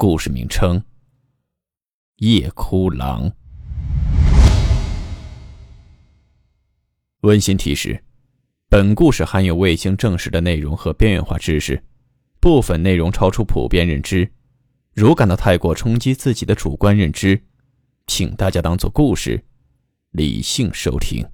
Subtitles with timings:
[0.00, 0.80] 故事名称：
[2.18, 3.32] 夜哭狼。
[7.22, 8.04] 温馨提示：
[8.68, 11.82] 本故事含有未经证实的内容和边缘化知识，
[12.38, 14.30] 部分内容超出普遍认知。
[14.94, 17.42] 如感到太过冲击自己的主观认知，
[18.06, 19.44] 请大家当做故事，
[20.12, 21.28] 理性收听。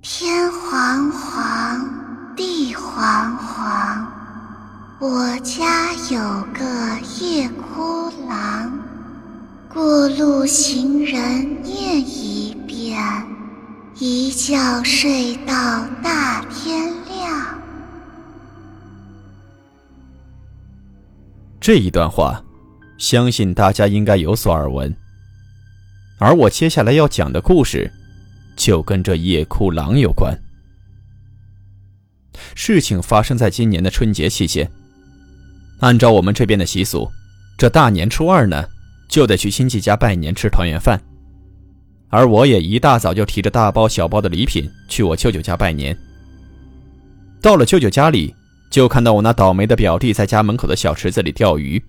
[0.00, 1.57] 天黄黄。
[2.78, 4.12] 黄黄，
[5.00, 6.18] 我家有
[6.52, 6.64] 个
[7.20, 8.72] 夜哭郎，
[9.68, 13.02] 过路行人念一遍，
[13.98, 17.58] 一觉睡到大天亮。
[21.60, 22.40] 这一段话，
[22.96, 24.94] 相信大家应该有所耳闻。
[26.20, 27.92] 而我接下来要讲的故事，
[28.56, 30.36] 就跟这夜哭郎有关。
[32.54, 34.70] 事情发生在今年的春节期间。
[35.80, 37.08] 按照我们这边的习俗，
[37.56, 38.64] 这大年初二呢，
[39.08, 41.00] 就得去亲戚家拜年吃团圆饭。
[42.08, 45.96] 而我也一大早就提着大包小包的礼品去我舅舅家拜年。
[47.40, 48.34] 到了舅舅家里，
[48.70, 51.80] 就看到我那倒霉的表弟在家门口的小池子里钓鱼。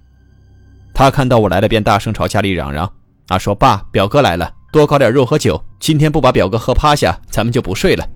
[0.93, 2.91] 他看到我来了，便大声朝家里嚷嚷
[3.29, 8.07] ：“啊，说爸，表哥来了，多搞点肉和酒，今天不把表哥喝趴下，咱们就不睡了。”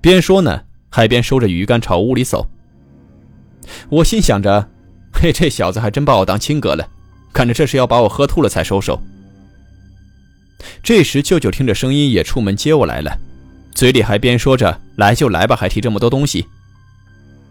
[0.00, 0.62] 边说呢。
[0.94, 2.46] 海边收着鱼竿朝屋里走，
[3.88, 4.68] 我心想着
[5.10, 6.86] ：“嘿，这小子还真把我当亲哥了，
[7.32, 9.02] 看着这是要把我喝吐了才收手。”
[10.84, 13.18] 这时，舅舅听着声音也出门接我来了，
[13.74, 16.46] 嘴里还边说着：“来就来吧，还提这么多东西。”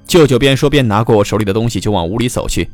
[0.06, 2.70] 舅舅边说边拿过我手里的东西就往屋里走去。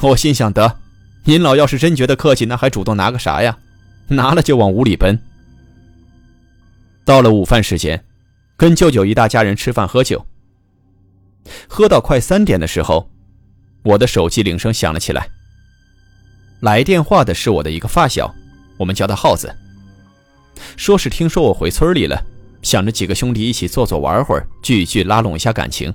[0.00, 0.78] 我心想：“得，
[1.22, 3.56] 您老要是真觉得客气，那还主动拿个啥呀？
[4.08, 5.16] 拿了就往屋里奔。”
[7.06, 8.02] 到了午饭时间。
[8.60, 10.26] 跟舅舅一大家人吃饭喝酒，
[11.66, 13.10] 喝到快三点的时候，
[13.82, 15.26] 我的手机铃声响了起来。
[16.60, 18.30] 来电话的是我的一个发小，
[18.76, 19.50] 我们叫他耗子。
[20.76, 22.22] 说是听说我回村里了，
[22.60, 25.94] 想着几个兄弟一起坐坐玩会儿，聚一聚，拉拢一下感情。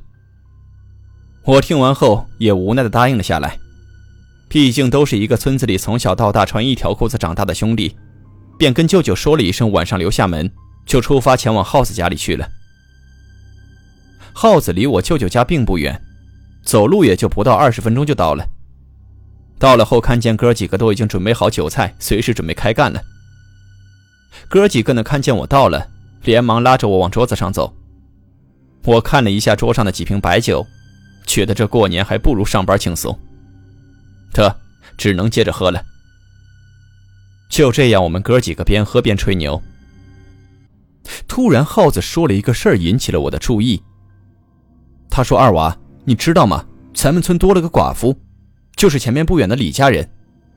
[1.44, 3.60] 我听完后也无奈的答应了下来，
[4.50, 7.96] 毕竟都是一个村子里从小到大穿一条裤子长大的兄弟，
[8.58, 10.52] 便跟舅舅说了一声晚上留下门。
[10.86, 12.50] 就出发前往耗子家里去了。
[14.34, 16.00] 耗子离我舅舅家并不远，
[16.64, 18.46] 走路也就不到二十分钟就到了。
[19.58, 23.02] 到了后，看见哥几个都已经准备好酒菜，随时准备开干了。
[24.50, 25.88] 哥几个呢，看见我到了，
[26.24, 27.74] 连忙拉着我往桌子上走。
[28.84, 30.68] 我看了一下桌上的几瓶白酒，
[31.26, 33.18] 觉得这过年还不如上班轻松。
[34.34, 34.60] 得，
[34.98, 35.82] 只能接着喝了。
[37.50, 39.60] 就这样，我们哥几个边喝边吹牛。
[41.28, 43.82] 突然，耗子说了一个事儿，引起了我的注意。
[45.10, 46.66] 他说：“二娃，你知道吗？
[46.94, 48.18] 咱们村多了个寡妇，
[48.76, 50.10] 就是前面不远的李家人。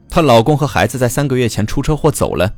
[0.08, 2.54] 她老公和孩子在三个月前出车祸走了。”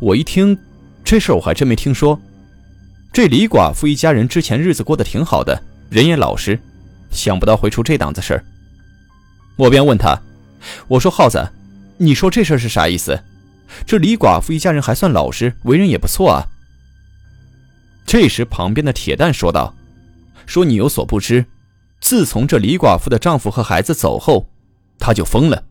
[0.00, 0.58] 我一听
[1.04, 2.20] 这事儿，我还真没听说。
[3.12, 6.58] 这李寡妇一家人之前日子过得挺好的，人也老实，
[7.10, 8.44] 想不到会出这档子事儿。
[9.56, 10.20] 我便问他
[10.86, 11.48] ：“我说耗子，
[11.98, 13.18] 你说这事儿是啥意思？”
[13.86, 16.46] 这李寡妇一家人还算老实，为人也不错啊。
[18.06, 19.74] 这时，旁边的铁蛋说道
[20.44, 21.44] ：“说你有所不知，
[22.00, 24.48] 自从这李寡妇的丈夫和孩子走后，
[24.98, 25.62] 她就疯了，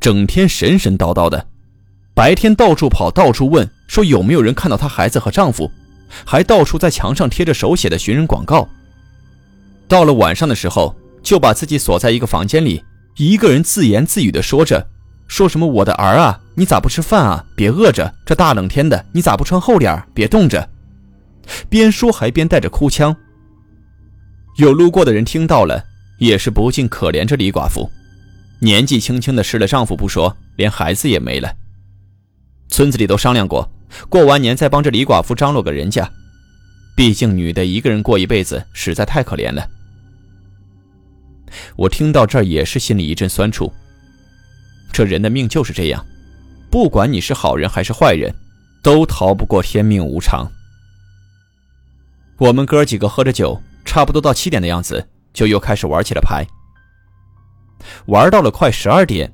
[0.00, 1.46] 整天神神叨叨的，
[2.12, 5.70] 白天到处跑，到处问，说有没有人看到她孩子和丈夫，
[6.24, 8.68] 还到处在墙上贴着手写的寻人广告。
[9.86, 12.82] 到了晚上的时候，就把自己锁在一个房间里，
[13.16, 14.88] 一个人自言自语的说着。”
[15.28, 17.44] 说什么我的儿啊，你咋不吃饭啊？
[17.56, 20.68] 别饿着，这大冷天的，你咋不穿厚点别冻着。
[21.68, 23.14] 边说还边带着哭腔。
[24.56, 25.84] 有路过的人听到了，
[26.18, 27.90] 也是不禁可怜这李寡妇，
[28.60, 31.52] 年纪轻轻的失了丈夫不说，连孩子也没了。
[32.68, 33.70] 村子里都商量过，
[34.08, 36.10] 过完年再帮这李寡妇张罗个人家，
[36.96, 39.68] 毕竟女的一个人过一辈子实在太可怜了。
[41.76, 43.72] 我听到这儿也是心里一阵酸楚。
[44.96, 46.02] 这人的命就是这样，
[46.70, 48.34] 不管你是好人还是坏人，
[48.82, 50.50] 都逃不过天命无常。
[52.38, 56.46] 我们哥几个喝着酒，差不多到七点的样子，就又开始玩起了牌。
[58.06, 59.30] 玩到了快十二点，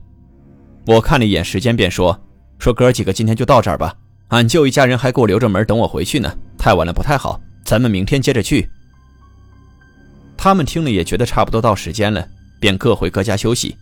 [0.85, 2.21] 我看了一眼时间，便说
[2.59, 3.95] ：“说哥几个今天就到这儿吧，
[4.31, 8.69] 俺舅一家人还给我留着门等我回去呢，太晚了不太好，咱们明天接着去。”
[10.37, 12.27] 他们听了也觉得差不多到时间了，
[12.59, 13.77] 便各回各家休息。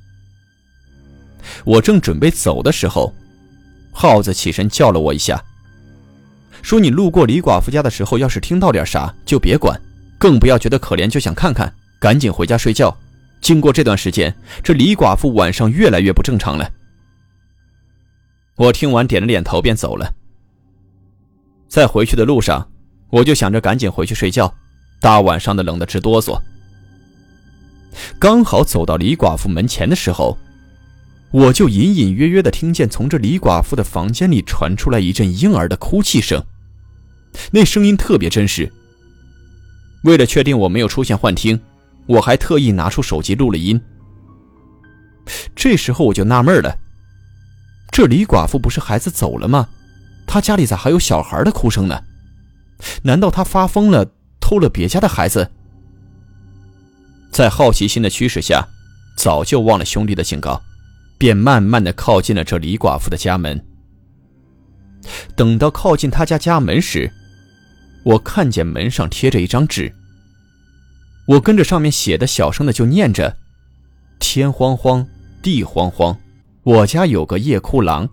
[1.65, 3.13] 我正准备走的时候，
[3.93, 5.43] 耗子起身叫了我一下，
[6.63, 9.81] 说：“你路过李寡妇家的时候，要是听到点啥，就别管，
[10.19, 12.97] 更不要觉得可怜，就想看看，赶紧回家睡觉。
[13.41, 16.71] 经过这段时间，这李寡妇晚上越来越不正常了。”
[18.57, 20.13] 我听完点了点头，便走了。
[21.69, 22.69] 在回去的路上，
[23.09, 24.53] 我就想着赶紧回去睡觉，
[25.01, 26.39] 大晚上的冷得直哆嗦。
[28.19, 30.37] 刚好走到李寡妇门前的时候。
[31.33, 36.45] 我就隐隐约约的听见从这李寡妇的房间里传出来一阵婴儿的哭泣声，
[37.53, 38.71] 那声音特别真实。
[40.03, 41.61] 为了确定我没有出现幻听，
[42.07, 43.81] 我还特意拿出手机录了音。
[45.55, 46.77] 这时候我就纳闷了：
[47.93, 49.69] 这李寡妇不是孩子走了吗？
[50.27, 52.03] 她家里咋还有小孩的哭声呢？
[53.03, 54.05] 难道她发疯了，
[54.41, 55.49] 偷了别家的孩子？
[57.31, 58.67] 在好奇心的驱使下，
[59.17, 60.61] 早就忘了兄弟的警告。
[61.21, 63.63] 便慢慢的靠近了这李寡妇的家门。
[65.37, 67.13] 等到靠近他家家门时，
[68.05, 69.95] 我看见门上贴着一张纸。
[71.27, 73.37] 我跟着上面写的，小声的就念着
[74.19, 75.07] ：“天荒荒，
[75.43, 76.19] 地荒荒，
[76.63, 78.09] 我家有个夜哭郎，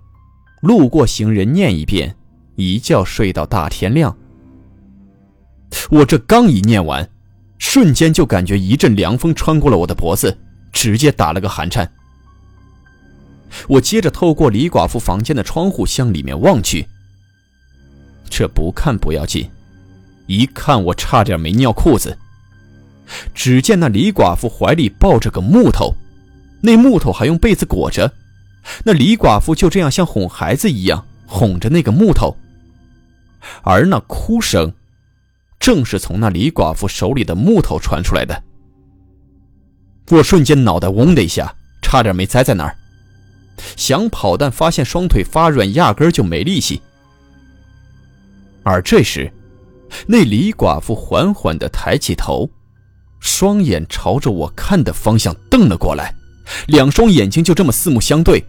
[0.61, 2.13] 路过行人念一遍，
[2.57, 4.13] 一觉睡到大天亮。”
[5.89, 7.09] 我这刚一念完，
[7.57, 10.37] 瞬间就感觉一阵凉风穿过了我的脖子，
[10.73, 11.89] 直接打了个寒颤。
[13.67, 16.87] 我接着透过李寡妇房间的窗户向里面望去。
[18.29, 19.49] 这不看不要紧，
[20.25, 22.17] 一看我差点没尿裤子。
[23.33, 25.95] 只见那李寡妇怀里抱着个木头，
[26.61, 28.11] 那木头还用被子裹着，
[28.83, 32.35] 那李寡妇就这样像哄孩子一样哄着那个木头。
[33.63, 34.73] 而那哭声，
[35.57, 38.43] 正是从那李寡妇手里的木头传出来的。
[40.09, 42.77] 我瞬间脑袋嗡的一下，差点没栽在那儿。
[43.75, 46.81] 想跑，但发现双腿发软，压根就没力气。
[48.63, 49.31] 而这时，
[50.05, 52.49] 那李寡妇缓缓地抬起头，
[53.19, 56.13] 双眼朝着我看的方向瞪了过来，
[56.67, 58.43] 两双眼睛就这么四目相对。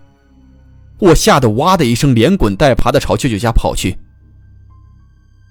[0.98, 3.96] 我吓得哇的一声，连滚带爬地朝舅舅家跑去。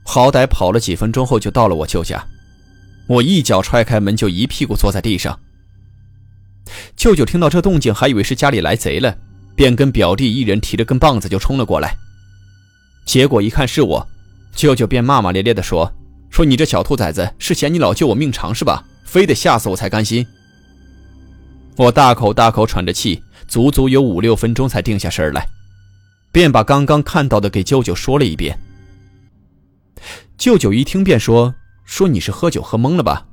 [0.05, 2.25] 好歹跑了几分钟后，就到了我舅家。
[3.07, 5.39] 我一脚踹开门，就一屁股坐在地上。
[6.97, 9.17] 舅舅听到这动静，还以为是家里来贼了。
[9.57, 11.97] 便跟表弟一人提着根棒子就冲了过来，
[13.07, 14.07] 结果一看是我，
[14.53, 15.91] 舅舅便骂骂咧咧地说
[16.29, 18.85] ：“说你这小兔崽子是嫌你老舅我命长是吧？
[19.03, 20.23] 非得吓死我才甘心。”
[21.75, 25.47] 我大口大口喘着气，足足有五六分钟才定下神来，
[26.31, 28.59] 便把刚刚看到的给舅舅说了一遍。
[30.37, 33.25] 舅舅一听便说：“说你是喝酒喝懵了吧？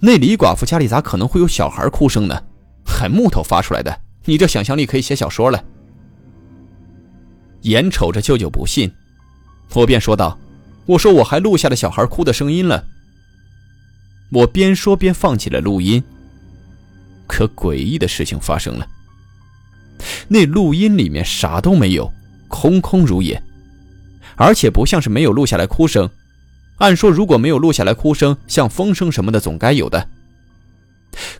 [0.00, 2.42] 那李寡妇家里咋可能会有小孩哭声呢？
[2.84, 3.96] 还木头发出来的。”
[4.28, 5.64] 你这想象力可以写小说了。
[7.62, 8.92] 眼瞅着舅舅不信，
[9.72, 10.38] 我便说道
[10.84, 12.84] ：“我说我还录下了小孩哭的声音了。”
[14.30, 16.04] 我边说边放起了录音。
[17.26, 18.86] 可诡异的事情发生了，
[20.28, 22.12] 那录音里面啥都没有，
[22.48, 23.42] 空空如也，
[24.36, 26.08] 而且不像是没有录下来哭声。
[26.76, 30.06] 按说如果没有录下来哭声，像风声什么的总该有的。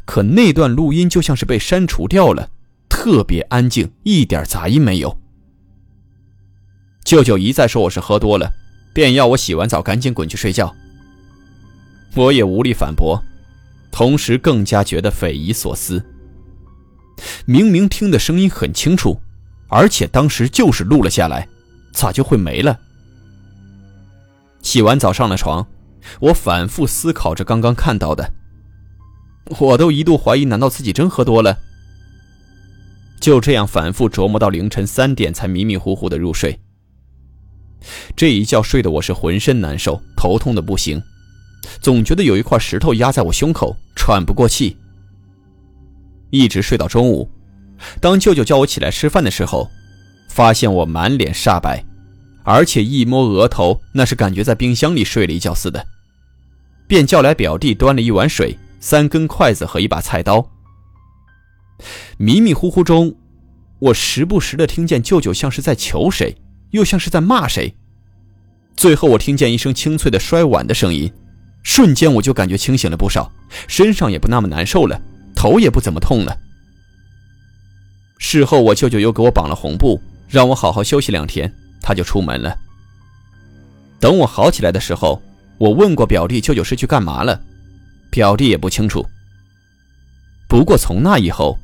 [0.06, 2.48] 可那段录音就像是被删除掉了。
[3.10, 5.18] 特别安静，一点杂音没有。
[7.04, 8.52] 舅舅一再说我是喝多了，
[8.92, 10.76] 便要我洗完澡赶紧滚去睡觉。
[12.14, 13.18] 我也无力反驳，
[13.90, 16.04] 同时更加觉得匪夷所思。
[17.46, 19.18] 明明听的声音很清楚，
[19.68, 21.48] 而且当时就是录了下来，
[21.94, 22.78] 咋就会没了？
[24.60, 25.66] 洗完澡上了床，
[26.20, 28.30] 我反复思考着刚刚看到的，
[29.60, 31.58] 我都一度怀疑，难道自己真喝多了？
[33.28, 36.58] 就这样反复琢磨到凌晨三点，才迷迷糊糊的入睡。
[38.16, 41.02] 这一觉睡得我是浑身难受，头痛的不行，
[41.78, 44.78] 总觉得有一块石头压在我胸口，喘不过气。
[46.30, 47.30] 一直睡到中午，
[48.00, 49.68] 当舅舅叫我起来吃饭的时候，
[50.30, 51.84] 发现我满脸煞白，
[52.44, 55.86] 而且一摸额头，那是感觉在冰箱里睡了一觉似的，
[56.86, 60.50] 便叫来表弟端了一碗水、三根筷子和一把菜刀。
[62.16, 63.14] 迷迷糊糊中，
[63.78, 66.36] 我时不时的听见舅舅像是在求谁，
[66.70, 67.74] 又像是在骂谁。
[68.76, 71.12] 最后，我听见一声清脆的摔碗的声音，
[71.62, 73.30] 瞬间我就感觉清醒了不少，
[73.66, 75.00] 身上也不那么难受了，
[75.34, 76.36] 头也不怎么痛了。
[78.18, 82.56] 事后我舅舅又给我绑了红布，让我好好休息两天，他就出门了。
[84.00, 85.20] 等我好起来的时候，
[85.58, 87.40] 我问过表弟舅舅是去干嘛了，
[88.10, 89.04] 表弟也不清楚。
[90.48, 91.58] 不过从那以后，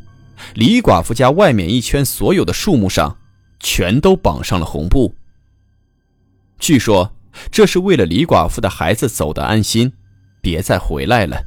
[0.54, 3.18] 李寡妇家外面一圈所有的树木上，
[3.60, 5.14] 全都绑上了红布。
[6.58, 7.14] 据说
[7.50, 9.92] 这是为了李寡妇的孩子走得安心，
[10.40, 11.42] 别再回来了。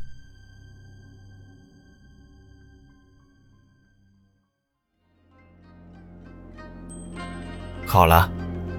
[7.85, 8.29] 好了，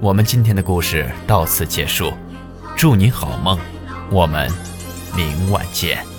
[0.03, 2.12] 我们今天的故事到此结束，
[2.77, 3.59] 祝你好梦，
[4.11, 4.50] 我们
[5.17, 6.18] 明晚见。